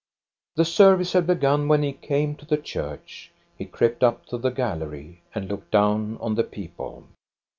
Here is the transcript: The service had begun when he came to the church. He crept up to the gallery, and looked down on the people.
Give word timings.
The 0.55 0.65
service 0.65 1.13
had 1.13 1.27
begun 1.27 1.67
when 1.67 1.83
he 1.83 1.93
came 1.93 2.33
to 2.37 2.45
the 2.47 2.57
church. 2.57 3.29
He 3.55 3.65
crept 3.65 4.03
up 4.03 4.25
to 4.29 4.39
the 4.39 4.49
gallery, 4.49 5.21
and 5.35 5.47
looked 5.47 5.69
down 5.69 6.17
on 6.19 6.33
the 6.33 6.43
people. 6.43 7.07